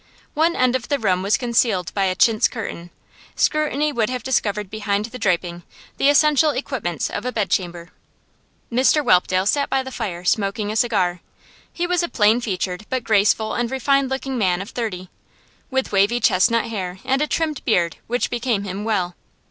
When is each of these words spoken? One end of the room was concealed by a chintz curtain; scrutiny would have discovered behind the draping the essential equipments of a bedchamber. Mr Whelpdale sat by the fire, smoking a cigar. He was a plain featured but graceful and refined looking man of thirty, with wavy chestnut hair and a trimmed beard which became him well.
One 0.33 0.55
end 0.55 0.75
of 0.75 0.87
the 0.87 0.97
room 0.97 1.21
was 1.21 1.37
concealed 1.37 1.93
by 1.93 2.05
a 2.05 2.15
chintz 2.15 2.47
curtain; 2.47 2.89
scrutiny 3.35 3.91
would 3.91 4.09
have 4.09 4.23
discovered 4.23 4.67
behind 4.71 5.05
the 5.05 5.19
draping 5.19 5.61
the 5.97 6.09
essential 6.09 6.49
equipments 6.49 7.07
of 7.11 7.23
a 7.23 7.31
bedchamber. 7.31 7.91
Mr 8.73 9.03
Whelpdale 9.05 9.45
sat 9.45 9.69
by 9.69 9.83
the 9.83 9.91
fire, 9.91 10.25
smoking 10.25 10.71
a 10.71 10.75
cigar. 10.75 11.21
He 11.71 11.85
was 11.85 12.01
a 12.01 12.09
plain 12.09 12.41
featured 12.41 12.87
but 12.89 13.03
graceful 13.03 13.53
and 13.53 13.69
refined 13.69 14.09
looking 14.09 14.39
man 14.39 14.59
of 14.59 14.71
thirty, 14.71 15.11
with 15.69 15.91
wavy 15.91 16.19
chestnut 16.19 16.65
hair 16.65 16.97
and 17.05 17.21
a 17.21 17.27
trimmed 17.27 17.63
beard 17.63 17.97
which 18.07 18.31
became 18.31 18.63
him 18.63 18.83
well. 18.83 19.15